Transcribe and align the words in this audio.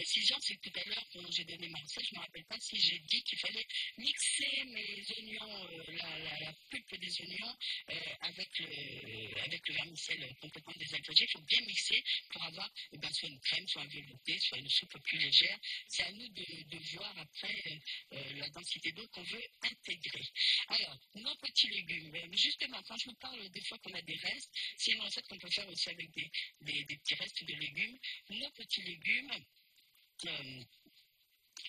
précision, 0.00 0.36
c'est 0.40 0.56
que 0.56 0.70
tout 0.70 0.80
à 0.80 0.84
l'heure, 0.84 1.04
quand 1.12 1.30
j'ai 1.30 1.44
donné 1.44 1.68
ma 1.68 1.78
recette, 1.78 2.04
je 2.06 2.14
ne 2.14 2.20
me 2.20 2.24
rappelle 2.24 2.44
pas 2.46 2.58
si 2.58 2.80
j'ai 2.80 2.98
dit 3.00 3.22
qu'il 3.22 3.38
fallait 3.38 3.66
mixer 3.98 4.64
mes 4.64 5.04
oignons, 5.18 5.68
euh, 5.68 5.92
la, 6.40 6.52
pulpe 6.70 6.96
des 6.96 7.20
oignons, 7.20 7.56
euh, 7.90 7.94
avec, 8.20 8.48
le, 8.60 9.40
avec 9.44 9.68
le 9.68 9.74
vermicelle 9.74 10.36
complètement 10.40 10.72
désagrégé. 10.78 11.24
Il 11.24 11.30
faut 11.32 11.44
bien 11.44 11.60
mixer 11.66 12.02
pour 12.30 12.42
avoir 12.44 12.70
eh 12.92 12.98
ben, 12.98 13.12
soit 13.12 13.28
une 13.28 13.40
crème, 13.40 13.68
soit 13.68 13.82
un 13.82 13.88
velouté, 13.88 14.38
soit 14.38 14.58
une 14.58 14.70
soupe 14.70 14.98
plus 15.04 15.18
légère. 15.18 15.58
C'est 15.88 16.04
à 16.04 16.12
nous 16.12 16.28
de, 16.28 16.78
voir 16.94 17.18
après 17.18 17.82
euh, 18.12 18.32
la 18.36 18.48
densité 18.50 18.92
d'eau 18.92 19.06
qu'on 19.08 19.22
veut 19.22 19.44
intégrer. 19.62 20.26
Alors, 20.68 20.98
nos 21.16 21.34
petits 21.36 21.68
légumes. 21.68 22.16
Justement, 22.32 22.82
quand 22.84 22.96
je 22.96 23.04
vous 23.10 23.16
parle 23.16 23.50
des 23.50 23.60
fois 23.64 23.78
qu'on 23.78 23.92
a 23.92 24.02
des 24.02 24.16
restes, 24.16 24.50
c'est 24.78 24.92
une 24.92 25.00
recette 25.02 25.26
qu'on 25.28 25.38
peut 25.38 25.50
faire 25.50 25.68
aussi 25.68 25.90
avec 25.90 26.10
des, 26.10 26.86
petits 26.86 27.14
restes 27.16 27.44
de 27.44 27.54
légumes. 27.54 27.98
Nos 28.30 28.50
petits 28.52 28.82
légumes, 28.82 29.30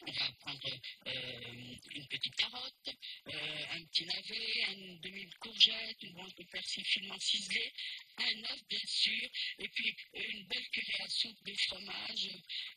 on 0.08 0.12
va 0.12 0.32
prendre 0.40 0.70
euh, 1.08 1.76
une 1.94 2.08
petite 2.08 2.36
carotte, 2.36 2.90
euh, 3.28 3.66
un 3.72 3.86
petit 3.86 4.06
navet, 4.06 4.74
une 4.74 5.00
demi-courgette, 5.00 6.02
une 6.02 6.14
branche 6.14 6.36
de 6.36 6.44
persil 6.46 6.84
finement 6.86 7.20
ciselée, 7.20 7.72
un 8.18 8.44
œuf 8.46 8.64
bien 8.68 8.80
sûr, 8.86 9.30
et 9.60 9.68
puis 9.70 9.96
une 10.14 10.48
belle 10.48 10.70
cuillère 10.70 11.06
à 11.06 11.10
soupe 11.10 11.44
de 11.44 11.54
fromage 11.54 12.30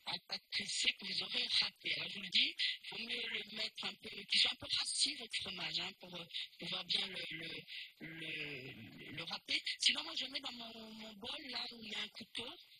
à 0.05 0.19
pâte 0.27 0.43
pressée 0.51 0.93
que 0.99 1.05
vous 1.05 1.23
aurez 1.23 1.47
râpé. 1.61 1.93
Alors 1.95 2.09
je 2.09 2.15
vous 2.15 2.23
le 2.23 2.29
dis, 2.29 2.55
il 2.83 2.87
faut 2.87 2.99
mieux 2.99 3.27
le 3.29 3.55
mettre 3.55 3.85
un 3.85 3.93
peu, 3.95 4.09
qu'il 4.09 4.39
soit 4.39 4.51
un 4.51 4.55
peu 4.55 4.67
rassis 4.77 5.15
votre 5.15 5.35
fromage, 5.37 5.79
hein, 5.79 5.91
pour 5.99 6.15
euh, 6.15 6.25
pouvoir 6.59 6.85
bien 6.85 7.07
le, 7.07 7.21
le, 8.01 9.23
râper. 9.23 9.61
Sinon 9.79 10.03
moi 10.03 10.13
je 10.15 10.25
mets 10.27 10.39
dans 10.41 10.51
mon, 10.51 10.91
mon 10.91 11.13
bol 11.13 11.47
là 11.49 11.65
où 11.71 11.83
il 11.83 11.89
y 11.89 11.95
a 11.95 12.01
un 12.01 12.07
couteau, 12.09 12.45
euh, 12.45 12.74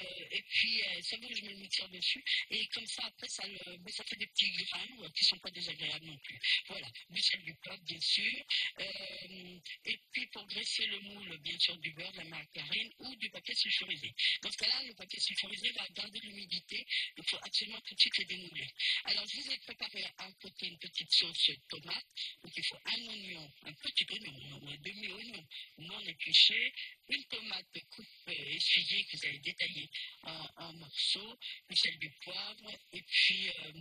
et 0.00 0.42
puis, 0.42 0.82
euh, 0.82 1.02
ça 1.02 1.16
veut 1.16 1.34
je 1.34 1.42
mets 1.42 1.52
le 1.52 1.60
mixeur 1.60 1.88
dessus. 1.88 2.22
Et 2.50 2.66
comme 2.68 2.86
ça, 2.86 3.04
après, 3.04 3.28
ça, 3.28 3.46
le, 3.46 3.90
ça 3.90 4.04
fait 4.04 4.16
des 4.16 4.26
petits 4.26 4.50
grains 4.50 4.86
qui 5.14 5.24
ne 5.24 5.28
sont 5.28 5.38
pas 5.38 5.50
désagréables 5.50 6.06
non 6.06 6.18
plus. 6.18 6.38
Voilà, 6.68 6.88
du 7.10 7.20
sel, 7.20 7.42
du 7.42 7.54
poivre, 7.56 7.82
bien 7.82 8.00
sûr. 8.00 8.44
Euh, 8.80 9.58
et 9.84 10.00
puis, 10.12 10.26
pour 10.28 10.46
graisser 10.46 10.86
le 10.86 11.00
moule, 11.00 11.38
bien 11.38 11.58
sûr, 11.58 11.76
du 11.78 11.92
beurre, 11.92 12.12
de 12.12 12.18
la 12.18 12.24
margarine 12.24 12.90
ou 12.98 13.14
du 13.16 13.30
papier 13.30 13.54
sulfurisé. 13.54 14.12
Dans 14.42 14.50
ce 14.50 14.56
cas-là, 14.58 14.82
le 14.84 14.94
papier 14.94 15.20
sulfurisé 15.20 15.70
va 15.72 15.86
garder 15.90 16.20
l'humidité. 16.20 16.86
Il 17.16 17.24
faut 17.24 17.38
absolument 17.42 17.80
tout 17.82 17.94
de 17.94 18.00
suite 18.00 18.18
les 18.18 18.24
démouler. 18.24 18.68
Alors, 19.04 19.26
je 19.26 19.40
vous 19.40 19.50
ai 19.50 19.58
préparé 19.58 20.04
à 20.18 20.30
côté 20.40 20.68
une 20.68 20.78
petite 20.78 21.12
sauce 21.12 21.50
tomate. 21.68 22.06
Donc, 22.42 22.52
il 22.56 22.64
faut 22.64 22.78
un 22.84 23.06
oignon, 23.08 23.52
un 23.62 23.72
petit 23.72 24.06
oignon, 24.10 24.68
un 24.68 24.76
demi-oignon 24.78 25.46
non 25.78 26.00
épluché, 26.00 26.72
une 27.08 27.24
tomate 27.24 27.66
coupe 27.90 28.06
essuyée 28.26 29.04
que 29.04 29.16
vous 29.16 29.26
allez 29.26 29.38
détailler 29.38 29.90
en, 30.22 30.72
morceaux, 30.74 31.38
du 31.68 31.76
sel 31.76 31.98
du 31.98 32.10
poivre, 32.22 32.70
et 32.92 33.02
puis 33.02 33.48
euh, 33.48 33.72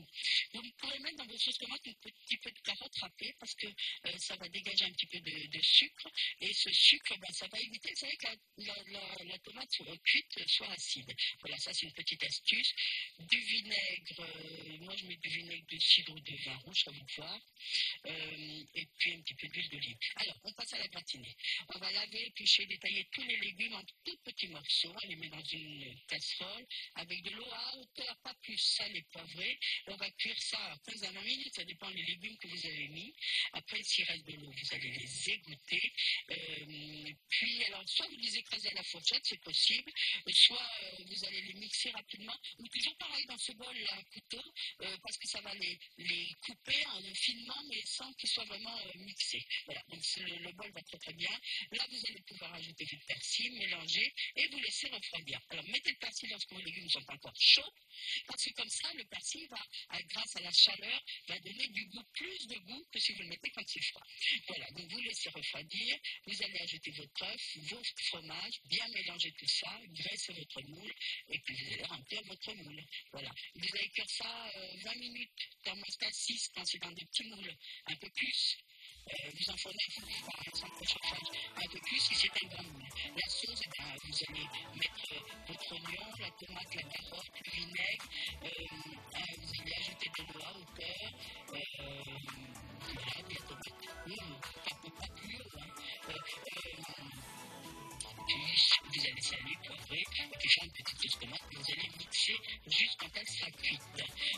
vous 0.54 0.72
pourrez 0.78 1.00
mettre 1.00 1.18
dans 1.18 1.26
vos 1.26 1.38
sauces 1.38 1.58
tomates 1.58 1.88
un 1.88 1.94
petit 1.94 2.38
peu 2.38 2.52
de 2.52 2.60
carotte 2.60 2.96
râpée 2.98 3.34
parce 3.40 3.56
que 3.56 3.68
euh, 3.68 4.18
ça 4.18 4.36
va 4.36 4.48
dégager 4.50 4.86
un 4.86 4.92
petit 4.92 5.08
peu 5.08 5.20
de, 5.20 5.62
sucre, 5.62 6.10
et 6.42 6.54
ce 6.54 6.72
sucre, 6.72 7.18
ben, 7.18 7.32
ça 7.32 7.48
va 7.48 7.60
éviter, 7.60 7.90
vous 7.90 7.96
savez 7.96 8.18
que 8.18 8.28
la, 9.26 9.40
tomate 9.40 9.72
soit 9.72 9.98
cuite 10.04 10.48
soit 10.48 10.70
acide. 10.70 11.14
Voilà, 11.40 11.58
ça 11.58 11.74
c'est 11.74 11.86
une 11.86 11.94
petite 11.94 12.24
astuce. 12.24 12.74
Du 13.20 13.40
vinaigre, 13.40 14.20
euh, 14.20 14.78
moi 14.80 14.96
je 14.96 15.06
mets 15.06 15.18
du 15.18 15.30
vinaigre 15.30 15.66
de 15.68 15.80
cidre 15.80 16.14
ou 16.14 16.20
de 16.20 16.36
vin 16.44 16.56
rouge, 16.58 16.84
ça 16.84 16.92
vous 16.92 17.06
voir, 17.16 17.40
et 18.06 18.86
puis 18.98 19.14
un 19.14 19.22
petit 19.22 19.36
peu 19.36 19.48
d'huile 19.48 19.70
d'olive. 19.70 19.98
Alors, 20.16 20.40
on 20.44 20.54
passe 20.54 20.74
à 20.74 20.80
la 20.80 20.88
gratinée. 20.88 21.36
On 21.74 21.80
va 21.80 21.92
laver, 21.92 22.28
éplucher, 22.28 22.66
détailler 22.66 23.06
les 23.22 23.38
légumes 23.38 23.74
en 23.76 23.84
tout 24.04 24.18
petits 24.24 24.48
morceaux. 24.48 24.94
On 25.04 25.08
les 25.08 25.16
met 25.16 25.30
dans 25.30 25.44
une 25.44 25.96
casserole 26.08 26.66
avec 26.96 27.22
de 27.24 27.32
l'eau 27.32 27.52
à 27.52 27.78
hauteur, 27.78 28.18
pas 28.24 28.34
plus 28.42 28.58
sale 28.58 28.96
et 28.96 29.04
poivrée. 29.12 29.60
On 29.88 29.96
va 29.96 30.10
cuire 30.12 30.40
ça 30.42 30.78
15 30.88 31.04
à 31.04 31.12
20 31.12 31.22
minutes, 31.22 31.56
ça 31.56 31.64
dépend 31.64 31.90
des 31.92 32.04
légumes 32.04 32.38
que 32.38 32.48
vous 32.48 32.66
avez 32.66 32.88
mis. 32.90 33.14
Après, 33.54 33.82
s'il 33.84 34.06
reste 34.06 34.26
de 34.26 34.36
l'eau, 34.38 34.52
vous 34.52 34.76
allez 34.76 34.92
les 34.92 35.30
égoutter. 35.30 35.94
Euh, 36.32 37.12
puis, 37.30 37.64
alors, 37.66 37.88
soit 37.88 38.08
vous 38.08 38.18
les 38.18 38.38
écrasez 38.38 38.70
à 38.70 38.74
la 38.74 38.84
fourchette, 38.84 39.26
c'est 39.26 39.42
possible, 39.42 39.92
soit 40.32 40.70
euh, 40.84 41.04
vous 41.06 41.26
allez 41.26 41.42
les 41.42 41.54
mixer 41.54 41.92
rapidement, 41.92 42.36
ou 42.60 42.68
toujours 42.68 42.96
pareil 42.98 43.26
dans 43.26 43.38
ce 43.38 43.52
bol-là, 43.54 43.94
à 43.94 44.04
couteau, 44.04 44.44
euh, 44.82 44.98
parce 45.04 45.18
que 45.18 45.28
ça 45.28 45.42
va 45.42 45.54
les, 45.56 45.80
les 45.98 46.28
couper 46.42 46.86
en 46.88 47.02
finement, 47.14 47.64
mais 47.70 47.82
sans 47.86 48.12
qu'ils 48.14 48.30
soient 48.30 48.46
vraiment 48.46 48.78
mixés. 48.96 49.46
Voilà, 49.66 49.82
donc 49.90 50.02
le, 50.18 50.52
bol 50.54 50.72
va 50.72 50.82
très 50.82 50.98
très 50.98 51.14
bien. 51.14 51.32
Là, 51.72 51.86
vous 51.90 52.02
allez 52.10 52.22
pouvoir 52.22 52.54
ajouter 52.54 52.86
persil, 53.08 53.52
mélanger 53.54 54.14
et 54.36 54.48
vous 54.48 54.60
laisser 54.60 54.88
refroidir. 54.88 55.40
Alors, 55.50 55.66
mettez 55.70 55.92
le 55.92 55.98
persil 55.98 56.30
lorsque 56.30 56.52
vos 56.52 56.62
légumes 56.62 56.90
sont 56.90 57.04
encore 57.10 57.36
chauds, 57.40 57.74
parce 58.28 58.44
que 58.44 58.54
comme 58.54 58.70
ça, 58.70 58.92
le 58.96 59.04
persil 59.06 59.48
va, 59.50 60.02
grâce 60.10 60.36
à 60.36 60.42
la 60.42 60.52
chaleur, 60.52 61.02
va 61.28 61.40
donner 61.40 61.68
du 61.68 61.86
goût, 61.88 62.04
plus 62.14 62.48
de 62.48 62.56
goût 62.60 62.86
que 62.92 63.00
si 63.00 63.14
vous 63.14 63.22
le 63.24 63.30
mettez 63.30 63.50
quand 63.52 63.64
c'est 63.68 63.84
froid. 63.84 64.06
Voilà, 64.48 64.70
donc 64.72 64.92
vous 64.92 65.00
laissez 65.02 65.30
refroidir, 65.30 65.98
vous 66.26 66.44
allez 66.44 66.60
ajouter 66.60 66.92
votre 66.92 67.24
œuf, 67.24 67.58
votre 67.58 68.04
fromage, 68.06 68.62
bien 68.66 68.88
mélanger 68.90 69.32
tout 69.34 69.48
ça, 69.48 69.80
graisser 69.88 70.34
votre 70.34 70.62
moule, 70.64 70.94
et 71.30 71.40
puis 71.40 71.56
vous 71.56 71.74
allez 71.74 71.84
remplir 71.84 72.22
votre 72.24 72.54
moule. 72.54 72.84
Voilà. 73.12 73.32
Vous 73.56 73.68
allez 73.76 73.90
cuire 73.90 74.10
ça 74.10 74.52
20 74.84 74.92
euh, 74.92 75.00
minutes, 75.00 75.50
thermostat 75.64 76.12
6 76.12 76.50
quand 76.56 76.66
c'est 76.66 76.80
dans 76.80 76.92
des 76.92 77.06
petits 77.06 77.26
moules, 77.26 77.56
un 77.88 77.96
peu 77.96 78.10
plus. 78.10 78.33
vous 84.04 84.18
allez 84.30 84.48
mettre 84.76 85.06
votre 85.48 85.72
oignon, 85.74 86.08
la 86.20 86.30
tomate, 86.32 86.76
la 86.76 86.84
carotte, 86.84 87.36
le 87.46 87.52
vinaigre, 87.52 88.08
vous 88.42 89.52
allez 89.62 89.74
ajouter 89.74 90.10
des 90.18 90.26
noix 90.34 90.52
au 90.56 90.66
cœur, 90.78 91.10
voilà, 91.48 93.18
la 93.30 93.42
tomate, 93.48 93.82
non, 94.08 94.40
pas, 94.66 94.76
pas 95.00 95.10
pure, 95.16 95.48
vous 98.94 99.02
allez 99.06 99.22
saler, 99.22 99.56
poivrer, 99.66 100.04
une 100.64 100.72
petite 100.72 101.02
sauce 101.02 101.20
tomate, 101.20 101.42
vous 101.52 101.72
allez 101.72 101.90
mixer 101.98 102.38
jusqu'à 102.68 103.08
elle 103.16 103.28
sera 103.28 103.52
cuite. 103.52 103.82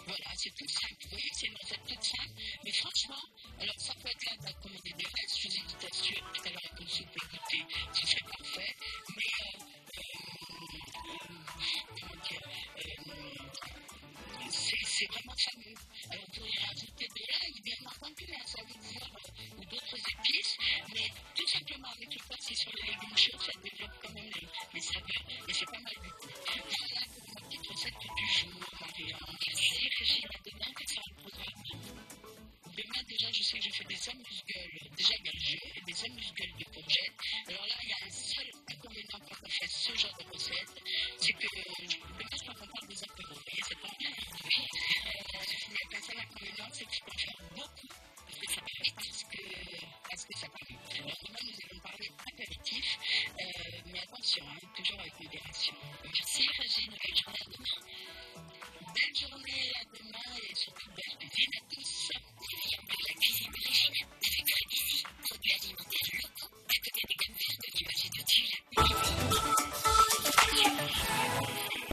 Voilà, 0.06 0.26
c'est 0.36 0.54
tout 0.56 0.68
simple. 0.68 0.96
Vous 1.04 1.10
voyez, 1.10 1.32
c'est 1.34 1.48
une 1.48 1.58
recette 1.58 1.86
toute 1.88 2.04
simple, 2.04 2.34
mais 2.64 2.72
franchement, 2.72 3.24
alors 3.60 3.76
ça 3.78 3.94
peut 3.96 4.10
être 4.10 4.26
là 4.26 4.36
de 4.38 4.64
commander 4.64 4.94
des 4.98 5.06
restes, 5.06 5.38
je 5.40 5.48
vous 5.48 5.56
invite 5.60 5.84
à 5.84 5.90
tout 6.34 6.42
à 6.46 6.50
l'heure 6.50 6.72
à 6.72 6.76
consulter, 6.78 7.20
goûter, 7.32 7.66
si 7.94 8.08
c'est 8.08 8.24
Alors 36.38 37.66
là, 37.66 37.76
il 37.82 37.90
y 37.90 37.94
a 37.94 38.06
un 38.06 38.10
seul 38.10 38.52
inconvénient 38.70 39.20
quand 39.30 39.38
on 39.42 39.50
fait 39.50 39.68
ce 39.68 39.96
genre 39.96 40.18
de 40.20 40.34
recette, 40.34 40.84
c'est 41.18 41.32
que 41.32 41.48
je 41.48 41.96
ne 41.96 42.14
peux 42.14 42.24
pas 42.24 42.54
qu'on 42.54 42.88
des 42.88 43.04
apéros. 43.04 43.36
Vous 43.36 43.42
voyez, 43.42 43.64
c'est 43.66 43.80
pas 43.80 43.88
bien 43.98 44.10
arrivé. 44.12 44.68
Il 45.66 45.72
n'y 45.72 45.78
a 45.78 45.90
pas 45.92 46.02
ça 46.06 46.14
l'inconvénient, 46.14 46.70
c'est 46.74 46.86
qu'il 46.88 47.04
faut 47.04 47.18
faire 47.18 47.40
beaucoup 47.56 47.88
parce 48.26 48.40
que 48.40 48.52
ça 48.52 48.62
parce 50.10 50.26
que, 50.26 50.38
ça 50.38 50.48
parle. 50.48 50.80
Alors 51.00 51.18
demain, 51.24 51.40
nous 51.44 51.60
allons 51.72 51.82
parler 51.82 52.12
apéritif, 52.28 52.98
euh, 53.40 53.82
mais 53.94 54.00
attention, 54.00 54.46
hein, 54.46 54.68
toujours 54.76 55.00
avec 55.00 55.14
modération. 55.20 55.45